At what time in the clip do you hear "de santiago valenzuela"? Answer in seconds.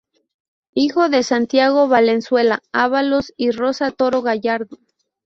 1.09-2.63